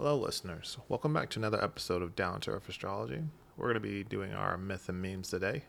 [0.00, 0.78] Hello, listeners.
[0.88, 3.20] Welcome back to another episode of Down to Earth Astrology.
[3.56, 5.64] We're going to be doing our myth and memes today.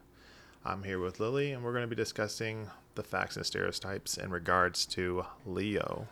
[0.64, 4.30] I'm here with Lillie, and we're going to be discussing the facts and stereotypes in
[4.30, 6.08] regards to Leo.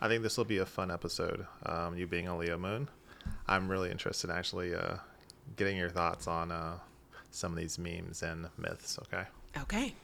[0.00, 2.88] I think this will be a fun episode, um, you being a Leo moon.
[3.48, 4.98] I'm really interested in actually uh,
[5.56, 6.78] getting your thoughts on uh,
[7.32, 9.24] some of these memes and myths, okay?
[9.62, 9.94] Okay.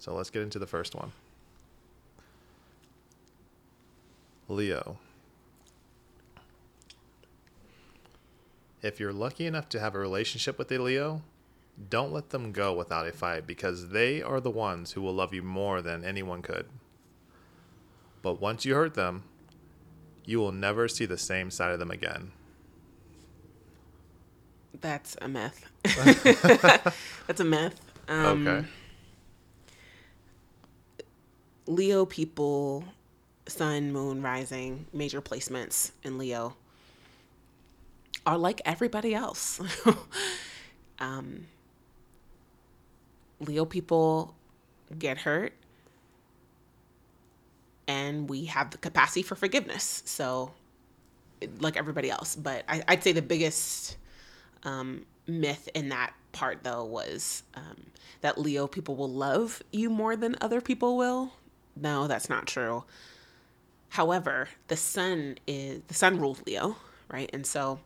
[0.00, 1.12] So let's get into the first one.
[4.48, 4.98] Leo.
[8.82, 11.22] If you're lucky enough to have a relationship with a Leo,
[11.88, 15.34] don't let them go without a fight because they are the ones who will love
[15.34, 16.66] you more than anyone could.
[18.22, 19.24] But once you hurt them,
[20.24, 22.32] you will never see the same side of them again.
[24.80, 25.66] That's a myth.
[27.26, 27.80] That's a myth.
[28.08, 28.68] Um, okay.
[31.66, 32.84] Leo people,
[33.46, 36.56] sun, moon, rising, major placements in Leo
[38.26, 39.60] are like everybody else.
[40.98, 41.46] um,
[43.40, 44.34] Leo people
[44.98, 45.52] get hurt
[47.90, 50.02] and we have the capacity for forgiveness.
[50.06, 50.52] So,
[51.58, 52.36] like everybody else.
[52.36, 53.96] But I, would say the biggest
[54.62, 57.86] um, myth in that part, though, was um,
[58.20, 61.32] that Leo people will love you more than other people will.
[61.74, 62.84] No, that's not true.
[63.88, 66.76] However, the sun is the sun rules Leo,
[67.10, 67.28] right?
[67.32, 67.80] And so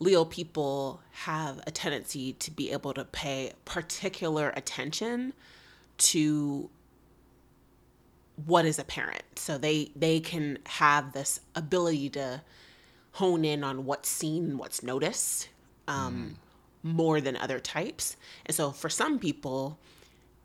[0.00, 5.34] Leo people have a tendency to be able to pay particular attention
[5.98, 6.70] to
[8.46, 9.22] what is apparent.
[9.36, 12.42] So they they can have this ability to
[13.12, 15.48] hone in on what's seen and what's noticed
[15.86, 16.36] um,
[16.84, 16.94] mm.
[16.94, 18.16] more than other types.
[18.46, 19.78] And so for some people,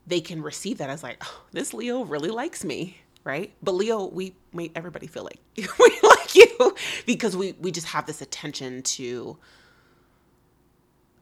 [0.06, 3.52] they can receive that as like, oh, this Leo really likes me, right?
[3.62, 5.64] But Leo, we make everybody feel like we
[6.02, 6.15] like
[6.58, 6.74] you
[7.06, 9.36] because we we just have this attention to.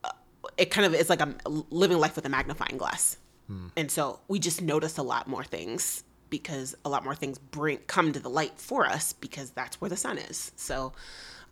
[0.03, 0.11] Uh,
[0.57, 1.37] it kind of is like I'm
[1.71, 3.17] living life with a magnifying glass,
[3.47, 3.69] hmm.
[3.77, 7.79] and so we just notice a lot more things because a lot more things bring
[7.87, 10.53] come to the light for us because that's where the sun is.
[10.57, 10.93] So,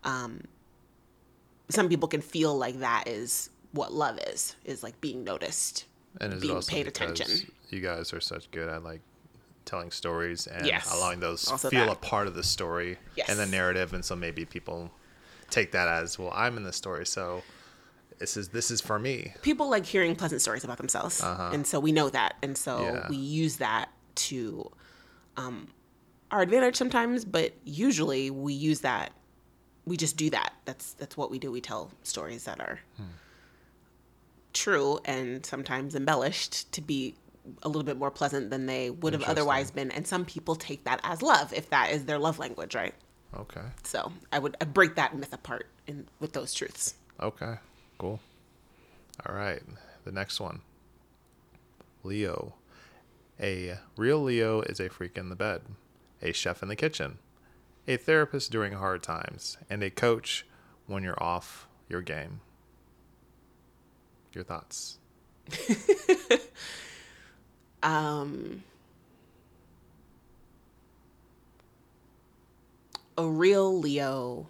[0.05, 0.43] um,
[1.69, 5.87] some people can feel like that is what love is is like being noticed
[6.21, 7.49] and being paid attention.
[7.71, 9.01] You guys are such good at like
[9.65, 10.93] telling stories and yes.
[10.93, 11.93] allowing those also feel that.
[11.93, 13.29] a part of the story yes.
[13.29, 14.91] and the narrative, and so maybe people
[15.51, 16.33] take that as well.
[16.35, 17.43] I'm in the story, so
[18.19, 19.35] this is this is for me.
[19.43, 21.51] People like hearing pleasant stories about themselves, uh-huh.
[21.53, 23.07] and so we know that, and so yeah.
[23.09, 24.71] we use that to
[25.37, 25.69] um,
[26.31, 29.13] our advantage sometimes, but usually we use that.
[29.85, 30.53] We just do that.
[30.65, 31.51] That's that's what we do.
[31.51, 32.81] We tell stories that are.
[32.97, 33.05] Hmm
[34.53, 37.15] true and sometimes embellished to be
[37.63, 39.91] a little bit more pleasant than they would have otherwise been.
[39.91, 42.95] And some people take that as love if that is their love language, right?
[43.37, 43.63] Okay.
[43.83, 46.95] So I would I'd break that myth apart in with those truths.
[47.21, 47.55] Okay.
[47.99, 48.21] Cool.
[49.27, 49.63] All right.
[50.05, 50.61] The next one.
[52.03, 52.55] Leo.
[53.41, 55.63] A real Leo is a freak in the bed,
[56.21, 57.19] a chef in the kitchen,
[57.89, 60.47] a therapist during hard times, and a coach
[60.87, 62.41] when you're off your game.
[64.33, 64.99] Your thoughts?
[67.83, 68.63] um,
[73.17, 74.47] a real Leo.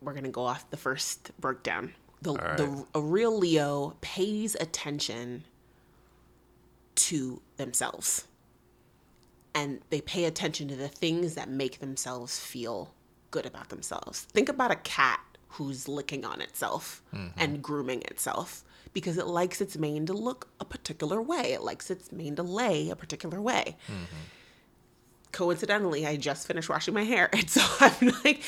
[0.00, 1.94] We're gonna go off the first breakdown.
[2.22, 2.56] The, right.
[2.56, 5.44] the a real Leo pays attention
[6.96, 8.26] to themselves,
[9.54, 12.92] and they pay attention to the things that make themselves feel
[13.30, 14.22] good about themselves.
[14.22, 15.20] Think about a cat
[15.50, 17.28] who's licking on itself mm-hmm.
[17.38, 21.52] and grooming itself because it likes its mane to look a particular way.
[21.52, 23.76] It likes its mane to lay a particular way.
[23.86, 24.16] Mm-hmm.
[25.30, 27.28] Coincidentally, I just finished washing my hair.
[27.32, 28.42] And so I'm like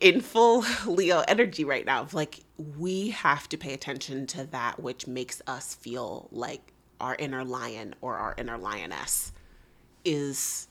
[0.00, 2.02] in full Leo energy right now.
[2.02, 2.40] Of like,
[2.78, 7.94] we have to pay attention to that which makes us feel like our inner lion
[8.00, 9.32] or our inner lioness
[10.04, 10.68] is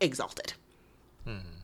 [0.00, 0.54] exalted.
[1.26, 1.58] Mm-hmm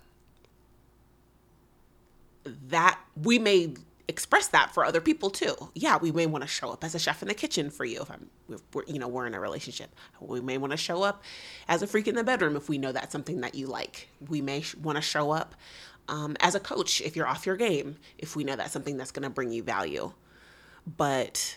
[2.44, 3.74] that we may
[4.08, 5.54] express that for other people too.
[5.74, 8.02] Yeah, we may want to show up as a chef in the kitchen for you
[8.02, 9.94] if I'm, if we're, you know, we're in a relationship.
[10.20, 11.22] We may want to show up
[11.68, 14.08] as a freak in the bedroom if we know that's something that you like.
[14.28, 15.54] We may sh- want to show up
[16.08, 19.10] um, as a coach if you're off your game, if we know that's something that's
[19.10, 20.12] going to bring you value.
[20.96, 21.56] But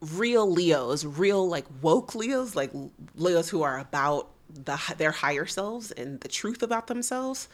[0.00, 2.70] real Leos, real like woke Leos, like
[3.14, 7.48] Leos who are about the their higher selves and the truth about themselves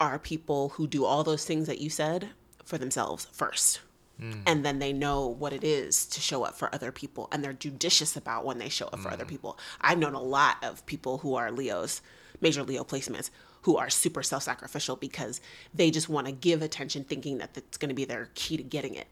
[0.00, 2.30] are people who do all those things that you said
[2.64, 3.78] for themselves 1st
[4.18, 4.32] hmm.
[4.46, 7.52] And then they know what it is to show up for other people, and they're
[7.52, 9.30] judicious about when they show up for other hmm.
[9.30, 9.58] people.
[9.80, 12.00] I've known a lot of people who are Leos,
[12.40, 13.30] major Leo placements,
[13.62, 15.40] who are super self sacrificial because
[15.74, 18.62] they just want to give attention thinking that it's going to be their key to
[18.62, 19.08] getting it.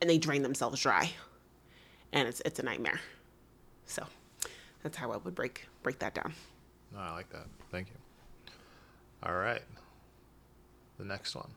[0.00, 1.12] And they drain themselves dry.
[2.12, 3.00] And it's, it's a nightmare.
[3.86, 4.04] So
[4.82, 6.34] that's how I would break break that down.
[6.92, 7.46] No, I like that.
[7.70, 7.94] Thank you.
[9.22, 9.62] All right.
[10.98, 11.50] The next one.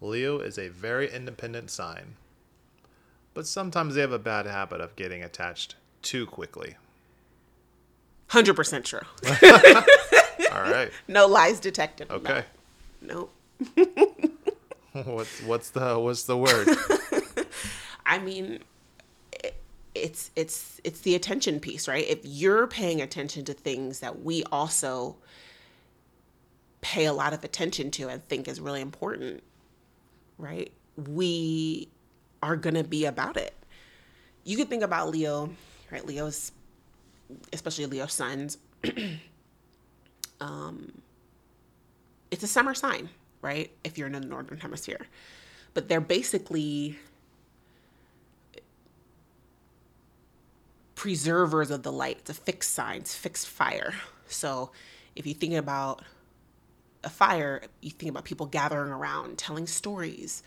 [0.00, 2.14] Leo is a very independent sign,
[3.34, 6.76] but sometimes they have a bad habit of getting attached too quickly.
[8.30, 9.00] 100% true.
[10.52, 10.90] All right.
[11.08, 12.10] no lies detected.
[12.10, 12.44] Okay.
[13.00, 13.28] No.
[13.76, 13.88] Nope.
[15.04, 16.68] what's what's the what's the word?
[18.06, 18.60] I mean,
[19.32, 19.60] it,
[19.94, 22.06] it's it's it's the attention piece, right?
[22.06, 25.16] If you're paying attention to things that we also
[26.80, 29.42] pay a lot of attention to and think is really important,
[30.38, 30.72] right?
[30.96, 31.88] We
[32.42, 33.54] are going to be about it.
[34.44, 35.50] You could think about Leo,
[35.90, 36.04] right?
[36.06, 36.52] Leo's
[37.52, 38.58] especially Leo's suns.
[40.40, 40.92] um
[42.30, 43.08] it's a summer sign,
[43.42, 43.70] right?
[43.84, 45.06] If you're in the northern hemisphere.
[45.74, 46.98] But they're basically
[50.94, 52.18] preservers of the light.
[52.20, 53.94] It's a fixed sign, it's fixed fire.
[54.26, 54.72] So
[55.14, 56.02] if you think about
[57.04, 60.42] a fire, you think about people gathering around, telling stories,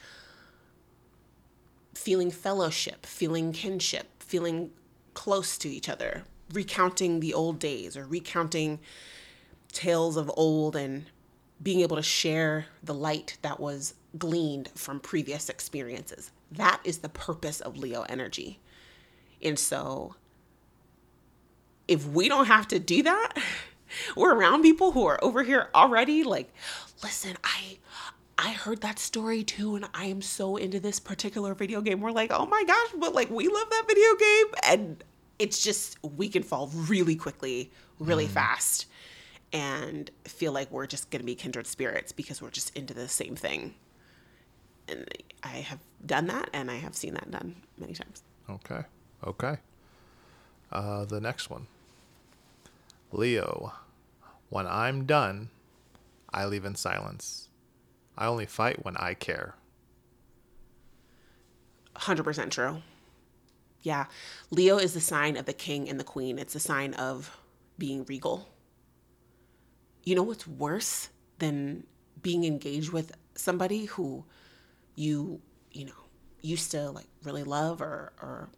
[1.93, 4.71] feeling fellowship, feeling kinship, feeling
[5.13, 8.79] close to each other, recounting the old days or recounting
[9.71, 11.05] tales of old and
[11.61, 16.31] being able to share the light that was gleaned from previous experiences.
[16.51, 18.59] That is the purpose of Leo energy.
[19.41, 20.15] And so
[21.87, 23.33] if we don't have to do that,
[24.15, 26.53] we're around people who are over here already like,
[27.03, 27.77] listen, I
[28.37, 32.01] I heard that story too, and I am so into this particular video game.
[32.01, 34.45] We're like, oh my gosh, but like we love that video game.
[34.63, 35.03] And
[35.37, 38.87] it's just we can fall really quickly, really fast,
[39.53, 43.35] and feel like we're just gonna be kindred spirits because we're just into the same
[43.35, 43.75] thing.
[44.87, 45.05] And
[45.43, 48.23] I have done that and I have seen that done many times.
[48.49, 48.81] Okay.
[49.25, 49.57] Okay.
[50.71, 51.67] Uh, the next one.
[53.11, 53.73] Leo.
[54.51, 55.49] When I'm done,
[56.33, 57.47] I leave in silence.
[58.17, 59.55] I only fight when I care.
[61.95, 62.81] 100% true.
[63.81, 64.07] Yeah.
[64.49, 66.37] Leo is the sign of the king and the queen.
[66.37, 67.39] It's a sign of
[67.77, 68.49] being regal.
[70.03, 71.07] You know what's worse
[71.39, 71.85] than
[72.21, 74.25] being engaged with somebody who
[74.95, 75.39] you,
[75.71, 76.03] you know,
[76.41, 78.49] used to like really love or or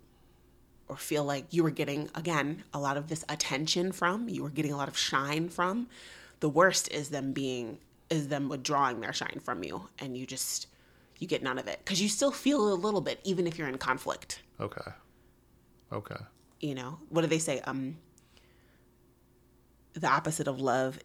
[0.88, 4.50] or feel like you were getting again a lot of this attention from, you were
[4.50, 5.88] getting a lot of shine from.
[6.40, 7.78] The worst is them being
[8.10, 10.68] is them withdrawing their shine from you and you just
[11.18, 13.70] you get none of it cuz you still feel a little bit even if you're
[13.70, 14.42] in conflict.
[14.60, 14.92] Okay.
[15.92, 16.18] Okay.
[16.60, 17.60] You know, what do they say?
[17.62, 17.98] Um
[19.94, 21.00] the opposite of love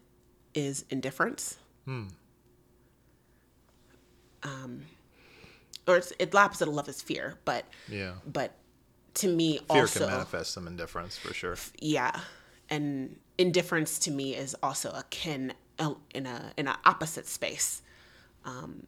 [0.53, 1.57] is indifference.
[1.85, 2.07] Hmm.
[4.43, 4.85] Um
[5.87, 8.15] or it's it, the opposite of love is fear, but Yeah.
[8.25, 8.53] but
[9.21, 11.55] to me also, Fear also can manifest some indifference for sure.
[11.79, 12.19] yeah
[12.69, 17.81] and indifference to me is also akin uh, in a in an opposite space
[18.45, 18.85] um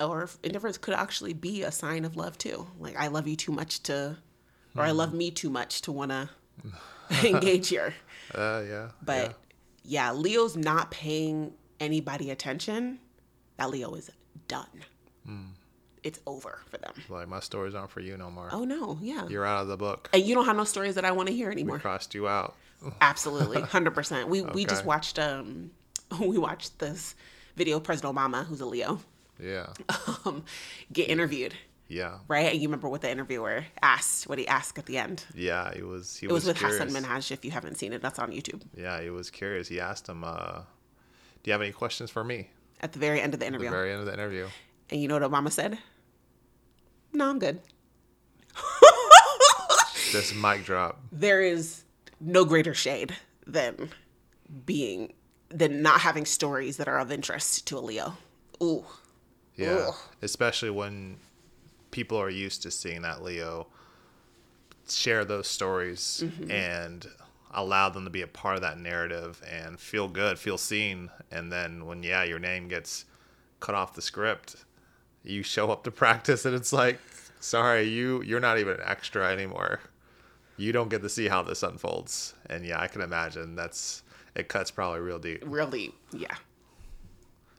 [0.00, 3.52] or indifference could actually be a sign of love too like i love you too
[3.52, 4.16] much to
[4.76, 6.28] or i love me too much to want to
[7.26, 7.94] engage here
[8.34, 8.88] Uh, yeah.
[9.02, 9.38] but
[9.84, 10.12] yeah.
[10.12, 12.98] leo's not paying anybody attention
[13.58, 14.10] that leo is
[14.48, 14.82] done
[16.06, 18.48] it's over for them like my stories aren't for you no more.
[18.52, 20.08] oh no yeah You're out of the book.
[20.12, 22.26] and you don't have no stories that i want to hear anymore We Crossed you
[22.28, 22.54] out.
[23.00, 24.28] Absolutely, hundred percent.
[24.28, 25.70] We we just watched um
[26.20, 27.14] we watched this
[27.56, 29.00] video of President Obama, who's a Leo,
[29.42, 29.68] Yeah.
[30.26, 30.44] um,
[30.92, 31.54] get interviewed,
[31.88, 32.18] Yeah.
[32.28, 32.52] right?
[32.52, 34.28] And you remember what the interviewer asked?
[34.28, 35.24] What he asked at the end?
[35.34, 35.72] Yeah.
[35.74, 36.16] He was.
[36.18, 36.78] He It was, with curious.
[36.82, 37.30] Hassan Minhaj.
[37.32, 38.60] If you haven't seen it, that's on YouTube.
[38.76, 39.00] Yeah.
[39.00, 39.68] He was curious.
[39.68, 40.60] He asked him, uh,
[41.42, 42.50] "Do you have any questions for me?"
[42.82, 43.68] At the very end of the interview.
[43.68, 44.46] At the very end of the interview.
[44.90, 45.78] and you know what Obama said?
[47.16, 47.60] No, I'm good.
[50.12, 51.00] This mic drop.
[51.10, 51.82] There is
[52.20, 53.90] no greater shade than
[54.64, 55.12] being
[55.50, 58.16] than not having stories that are of interest to a Leo.
[58.62, 58.84] Ooh,
[59.56, 59.86] Yeah.
[59.88, 59.94] Ugh.
[60.22, 61.16] Especially when
[61.90, 63.66] people are used to seeing that Leo
[64.88, 66.50] share those stories Mm-hmm.
[66.50, 67.06] and
[67.52, 71.10] allow them to be a part of that narrative and feel good, feel seen.
[71.30, 73.04] And then when, yeah, your name gets
[73.60, 74.56] cut off the script,
[75.26, 76.98] you show up to practice and it's like,
[77.40, 79.80] sorry, you, you're not even an extra anymore.
[80.56, 82.34] You don't get to see how this unfolds.
[82.48, 84.02] And yeah, I can imagine that's,
[84.34, 85.42] it cuts probably real deep.
[85.46, 86.34] really, yeah.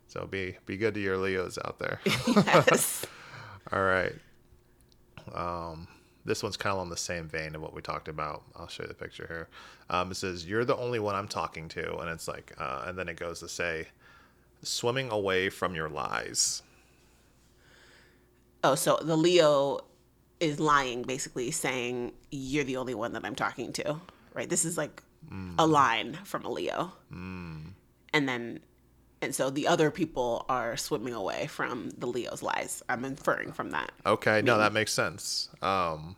[0.07, 1.99] So be, be good to your Leos out there.
[2.27, 3.05] Yes.
[3.71, 4.13] All right.
[5.33, 5.87] Um,
[6.23, 8.43] this one's kind of on the same vein of what we talked about.
[8.55, 9.47] I'll show you the picture here.
[9.89, 11.97] Um, it says, You're the only one I'm talking to.
[11.97, 13.87] And it's like, uh, and then it goes to say,
[14.63, 16.63] Swimming away from your lies.
[18.63, 19.79] Oh, so the Leo
[20.39, 23.99] is lying, basically saying you're the only one that I'm talking to,
[24.33, 24.49] right?
[24.49, 25.01] This is like
[25.57, 27.73] a line from a Leo, and
[28.13, 28.59] then,
[29.21, 32.81] and so the other people are swimming away from the Leo's lies.
[32.87, 33.91] I'm inferring from that.
[34.05, 34.41] Okay.
[34.41, 35.49] No, that makes sense.
[35.61, 36.15] Um,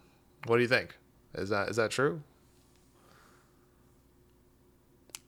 [0.48, 0.96] what do you think?
[1.36, 2.22] Is that is that true?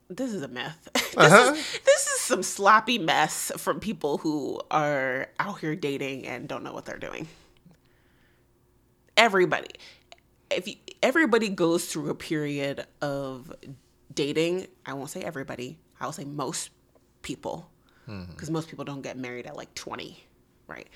[0.10, 0.90] This is a myth.
[0.94, 1.54] this, Uh-huh.
[1.54, 6.64] is, this is some sloppy mess from people who are out here dating and don't
[6.64, 7.28] know what they're doing.
[9.18, 9.68] Everybody,
[10.50, 13.52] if you, everybody goes through a period of
[14.16, 15.78] dating, I won't say everybody.
[16.00, 16.70] I will say most
[17.22, 17.70] people,
[18.08, 18.32] mm-hmm.
[18.32, 20.24] because most people don't get married at like twenty,
[20.68, 20.88] right?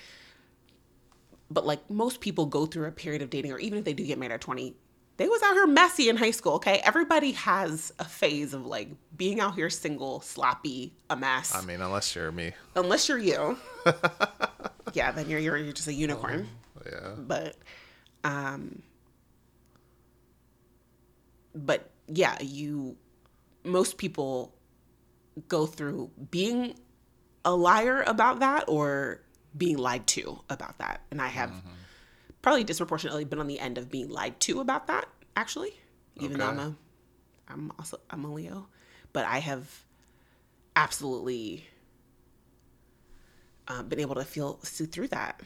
[1.52, 4.06] But like most people go through a period of dating, or even if they do
[4.06, 4.78] get married at twenty,
[5.18, 6.54] they was out here messy in high school.
[6.54, 11.56] Okay, everybody has a phase of like being out here single, sloppy, a mess.
[11.56, 12.52] I mean, unless you're me.
[12.76, 13.58] Unless you're you,
[14.94, 16.48] yeah, then you're you're, you're just a unicorn.
[16.86, 17.14] Yeah.
[17.18, 17.56] But,
[18.24, 18.82] um,
[21.54, 22.98] but yeah, you.
[23.64, 24.54] Most people
[25.48, 26.76] go through being
[27.44, 29.22] a liar about that or
[29.58, 31.52] being lied to about that, and I have
[32.46, 35.10] probably disproportionately been on the end of being lied to about that.
[35.36, 35.74] Actually,
[36.18, 36.68] even though I'm Okay.
[36.70, 36.76] a,
[37.52, 38.68] I'm also I'm a Leo,
[39.14, 39.84] but I have
[40.76, 41.66] absolutely
[43.68, 45.42] uh, been able to feel see through that.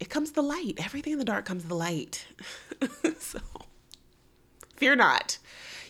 [0.00, 0.84] It comes to the light.
[0.84, 2.26] Everything in the dark comes to the light.
[3.20, 3.38] so
[4.74, 5.38] fear not.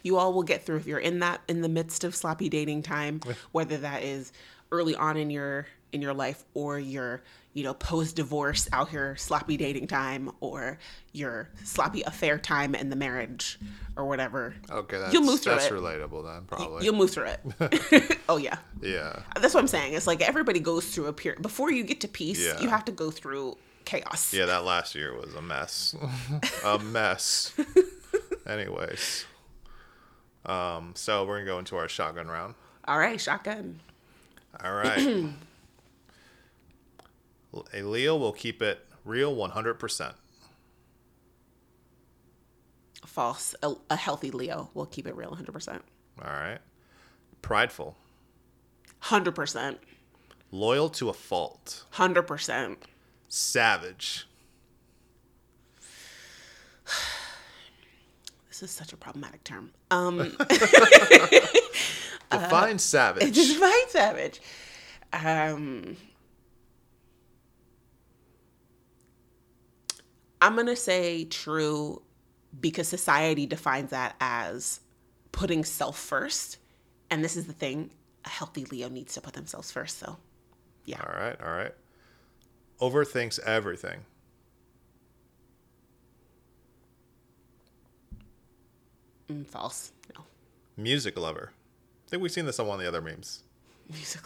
[0.02, 2.83] You all will get through if you're in that in the midst of sloppy dating
[2.83, 3.21] time,
[3.52, 4.35] whether that is
[4.71, 7.23] early on in your in your life or your
[7.55, 10.78] you know post divorce out here sloppy dating time or
[11.12, 13.59] your sloppy affair time in the marriage
[13.97, 14.55] or whatever.
[14.71, 14.99] Okay.
[14.99, 15.73] That's, You'll move through that's it.
[15.73, 16.85] relatable then, probably.
[16.85, 18.19] You'll move through it.
[18.28, 18.59] oh yeah.
[18.81, 19.21] yeah.
[19.40, 19.95] That's what I'm saying.
[19.95, 22.45] It's like everybody goes through a period before you get to peace.
[22.45, 22.61] Yeah.
[22.61, 24.33] You have to go through chaos.
[24.33, 25.97] Yeah, that last year was a mess.
[26.64, 27.52] a mess.
[28.47, 29.25] Anyways.
[30.47, 32.55] Um, so we're gonna go into our shotgun round.
[32.87, 33.81] All right, shotgun.
[34.62, 35.26] All right.
[37.73, 40.14] a Leo will keep it real 100%.
[43.07, 43.55] False.
[43.62, 45.81] A, a healthy Leo will keep it real 100%.
[46.23, 46.59] All right.
[47.43, 47.97] Prideful.
[49.05, 49.76] 100%.
[50.50, 51.85] Loyal to a fault.
[51.95, 52.76] 100%.
[53.28, 54.26] Savage.
[58.49, 59.71] This is such a problematic term.
[59.90, 60.19] Um,
[62.31, 63.35] Define savage.
[63.35, 64.40] define savage.
[65.12, 65.97] Um,
[70.40, 72.02] I'm going to say true
[72.61, 74.80] because society defines that as
[75.33, 76.59] putting self first.
[77.11, 77.90] And this is the thing
[78.25, 79.99] a healthy Leo needs to put themselves first.
[79.99, 80.16] So,
[80.85, 81.00] yeah.
[81.00, 81.75] All right, all right.
[82.80, 84.00] Overthinks everything.
[89.30, 89.92] Mm, false.
[90.16, 90.25] No.
[90.76, 91.52] Music lover.
[92.07, 93.42] I think we've seen this on one of the other memes.
[93.90, 94.21] Music.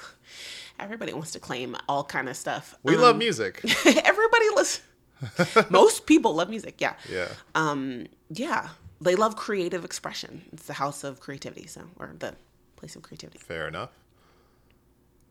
[0.78, 2.76] Everybody wants to claim all kind of stuff.
[2.82, 3.60] We Um, love music.
[3.86, 4.84] Everybody listen.
[5.70, 6.80] Most people love music.
[6.80, 6.94] Yeah.
[7.10, 7.28] Yeah.
[7.54, 8.06] Um.
[8.30, 8.68] Yeah.
[9.00, 10.42] They love creative expression.
[10.52, 11.66] It's the house of creativity.
[11.66, 12.34] So, or the
[12.76, 13.38] place of creativity.
[13.38, 13.90] Fair enough.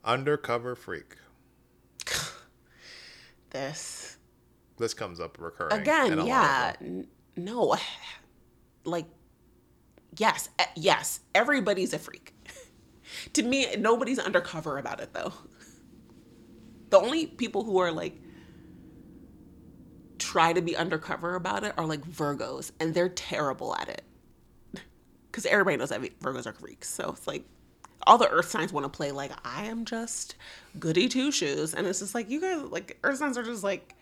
[0.04, 1.16] Undercover freak.
[3.52, 4.18] This
[4.78, 5.74] This comes up recurring.
[5.74, 6.26] again.
[6.26, 6.74] Yeah.
[6.82, 7.76] N- no.
[8.84, 9.06] Like,
[10.18, 11.20] yes, yes.
[11.36, 12.34] Everybody's a freak.
[13.34, 15.32] to me, nobody's undercover about it though.
[16.90, 18.20] The only people who are like
[20.32, 24.04] try to be undercover about it are like Virgos, and they're terrible at it.
[25.30, 26.90] Because everybody knows that Virgos are freaks.
[26.90, 27.46] So it's like
[28.08, 30.36] all the Earth signs want to play like I am just
[30.80, 33.96] goody two shoes, and it's just like you guys like Earth signs are just like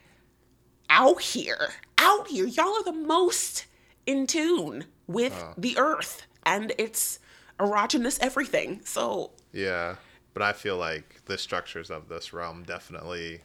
[0.89, 2.45] out here, out here.
[2.45, 3.65] Y'all are the most
[4.05, 7.19] in tune with the Earth and its
[7.59, 8.81] erogenous everything.
[8.83, 9.95] So Yeah.
[10.35, 13.41] But I feel like the structures of this realm definitely,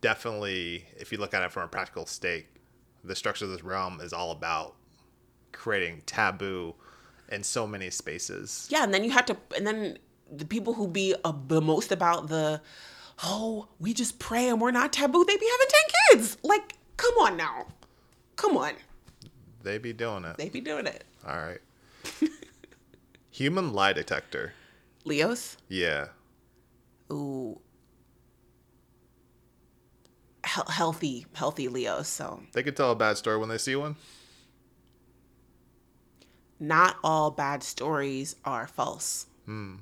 [0.00, 2.46] definitely, if you look at it from a practical state,
[3.04, 4.74] the structure of this realm is all about
[5.52, 6.74] creating taboo
[7.30, 8.66] in so many spaces.
[8.70, 9.98] yeah, and then you have to, and then
[10.30, 12.60] the people who be uh, the most about the,
[13.24, 15.24] oh, we just pray and we're not taboo.
[15.24, 16.38] They be having ten kids.
[16.42, 17.66] Like, come on now,
[18.36, 18.72] come on.
[19.62, 20.36] They be doing it.
[20.36, 21.04] They be doing it.
[21.26, 21.58] All right.
[23.30, 24.52] Human lie detector.
[25.04, 26.08] Leos, Yeah.
[27.12, 27.60] ooh,
[30.54, 32.08] he- healthy, healthy Leos.
[32.08, 33.96] So They can tell a bad story when they see one.
[36.60, 39.26] not all bad stories are false.
[39.44, 39.76] Hmm.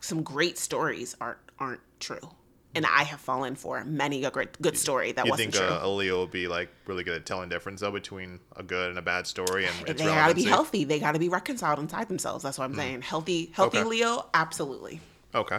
[0.00, 2.30] Some great stories aren't aren't true,
[2.74, 5.74] and I have fallen for many a great good story that You wasn't think true.
[5.76, 8.90] a, a Leo would be like really good at telling difference though between a good
[8.90, 10.84] and a bad story and they got to be healthy.
[10.84, 12.44] They got to be reconciled inside themselves.
[12.44, 13.02] That's what I'm saying.
[13.02, 13.86] Healthy, healthy Hmm.
[13.88, 13.90] Okay.
[13.90, 15.00] Leo, absolutely.
[15.34, 15.58] Okay.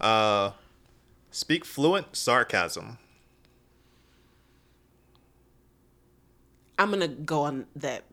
[0.00, 0.52] Uh,
[1.36, 2.96] speak fluent sarcasm.
[6.78, 8.04] I'm gonna go on that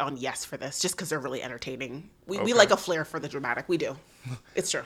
[0.00, 2.10] on yes for this, just because they're really entertaining.
[2.26, 3.68] We, we like a flair for the dramatic.
[3.68, 3.96] We do.
[4.56, 4.82] It's true.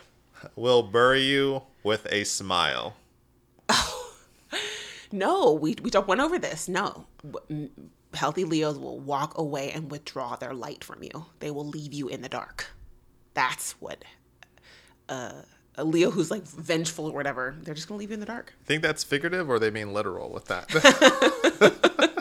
[0.57, 2.97] we'll bury you with a smile.
[5.13, 6.69] No, we we don't went over this.
[6.69, 7.05] No,
[8.15, 11.27] healthy Leos will walk away and withdraw their light from you.
[11.41, 12.69] They will leave you in the dark.
[13.35, 14.05] That's what
[15.09, 15.43] uh,
[15.85, 17.57] Leo who's like vengeful or whatever.
[17.63, 18.55] They're just gonna leave you in the dark.
[18.65, 20.69] Think that's figurative or they mean literal with that?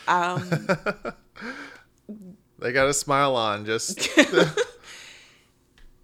[0.08, 0.42] Um,
[2.58, 3.64] they got a smile on.
[3.64, 4.08] Just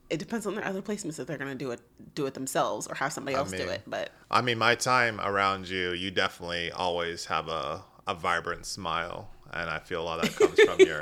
[0.08, 1.80] it depends on their other placements if they're gonna do it
[2.14, 3.82] do it themselves or have somebody else do mean- it.
[3.86, 9.28] But I mean, my time around you, you definitely always have a, a vibrant smile,
[9.52, 11.00] and I feel a lot of that comes from your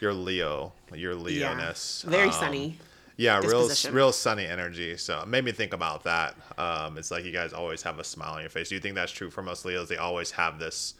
[0.00, 2.02] your Leo, your yeah, Leoness.
[2.06, 2.78] very Um, sunny.
[3.16, 4.96] Yeah, real real sunny energy.
[4.96, 6.34] So it made me think about that.
[6.58, 8.68] Um, it's like you guys always have a smile on your face.
[8.70, 9.88] Do you think that's true for most Leos?
[9.88, 10.94] They always have this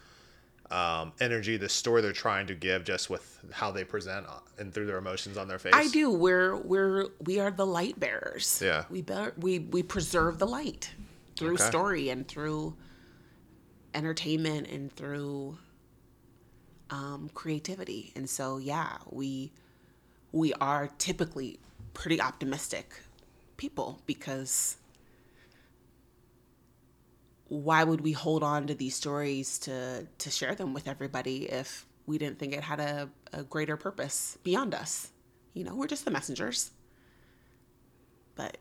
[0.70, 4.72] um, energy, the story they're trying to give, just with how they present uh, and
[4.72, 5.72] through their emotions on their face.
[5.74, 6.10] I do.
[6.10, 8.60] We're we're we are the light bearers.
[8.64, 8.84] Yeah.
[8.90, 10.90] We bear, we we preserve the light
[11.36, 11.64] through Okay.
[11.64, 12.76] story and through
[13.92, 15.58] entertainment and through
[16.90, 18.12] um, creativity.
[18.14, 19.52] And so yeah, we
[20.32, 21.58] we are typically
[21.94, 23.00] pretty optimistic
[23.56, 24.76] people because
[27.48, 31.86] why would we hold on to these stories to to share them with everybody if
[32.06, 35.10] we didn't think it had a, a greater purpose beyond us?
[35.52, 36.72] You know we're just the messengers.
[38.34, 38.58] But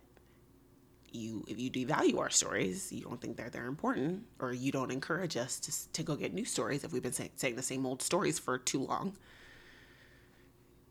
[1.12, 4.92] you if you devalue our stories you don't think they're they're important or you don't
[4.92, 7.86] encourage us to, to go get new stories if we've been say, saying the same
[7.86, 9.16] old stories for too long.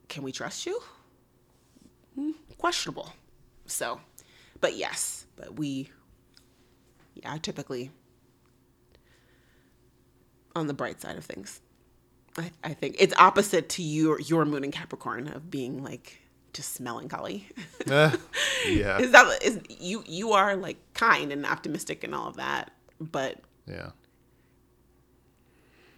[0.09, 0.81] Can we trust you
[2.59, 3.13] questionable
[3.67, 4.01] so
[4.61, 5.91] but yes but we
[7.15, 7.91] yeah, typically
[10.55, 11.61] on the bright side of things.
[12.37, 16.21] I, I think it's opposite to your your moon in Capricorn of being like
[16.53, 17.49] just melancholy.
[17.87, 18.17] Eh,
[18.69, 22.71] yeah, is that is you you are like kind and optimistic and all of that,
[23.01, 23.91] but yeah,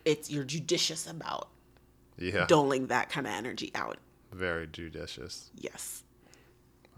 [0.04, 1.48] it's you're judicious about
[2.18, 2.46] yeah.
[2.46, 3.98] doling that kind of energy out.
[4.32, 5.50] Very judicious.
[5.54, 6.03] Yes.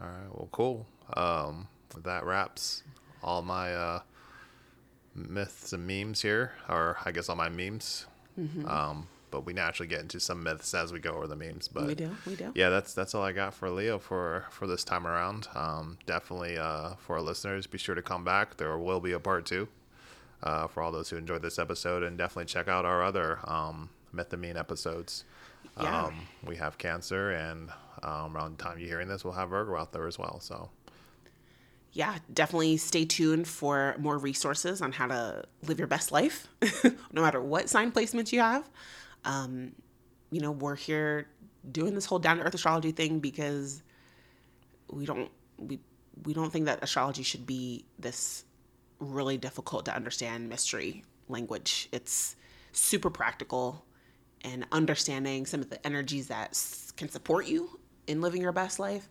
[0.01, 0.29] All right.
[0.33, 0.87] Well, cool.
[1.15, 1.69] Um,
[2.05, 2.83] that wraps
[3.23, 4.01] all my uh,
[5.15, 8.07] myths and memes here, or I guess all my memes.
[8.39, 8.67] Mm-hmm.
[8.67, 11.69] Um, but we naturally get into some myths as we go over the memes.
[11.69, 12.11] But we do.
[12.27, 12.53] We do.
[12.55, 15.49] yeah, that's that's all I got for Leo for for this time around.
[15.55, 18.57] Um, definitely uh, for our listeners, be sure to come back.
[18.57, 19.69] There will be a part two
[20.43, 23.91] uh, for all those who enjoyed this episode, and definitely check out our other um,
[24.13, 25.25] myth and meme episodes.
[25.81, 26.05] Yeah.
[26.05, 27.71] Um, we have Cancer, and
[28.03, 30.41] um, around the time you're hearing this, we'll have Virgo out there as well.
[30.41, 30.71] So
[31.93, 36.47] yeah, definitely stay tuned for more resources on how to live your best life,
[37.13, 38.69] no matter what sign placements you have.
[39.25, 39.73] Um,
[40.31, 41.27] you know, we're here
[41.73, 43.83] doing this whole down to earth astrology thing because
[44.91, 45.81] we don't we
[46.25, 48.45] we don't think that astrology should be this
[48.99, 51.89] really difficult to understand mystery language.
[51.93, 52.37] It's
[52.73, 53.87] super practical
[54.43, 56.61] and understanding some of the energies that
[56.97, 59.09] can support you in living your best life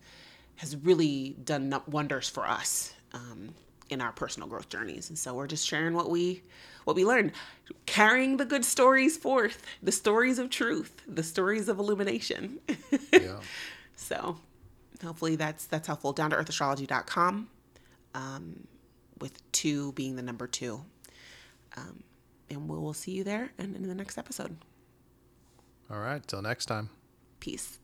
[0.56, 3.54] has really done wonders for us um,
[3.90, 5.08] in our personal growth journeys.
[5.08, 6.42] And so we're just sharing what we
[6.84, 7.32] what we learned,
[7.84, 12.60] carrying the good stories forth, the stories of truth, the stories of illumination.
[13.12, 13.40] yeah,
[13.96, 14.38] so
[15.02, 16.12] hopefully that's that's helpful.
[16.12, 17.48] Down to earthastrology.com,
[18.14, 18.66] um,
[19.20, 20.84] with two being the number two.
[21.76, 22.02] Um,
[22.48, 24.56] and we will see you there and in the next episode.
[25.90, 26.26] all right.
[26.26, 26.90] Till next time.
[27.40, 27.78] Peace.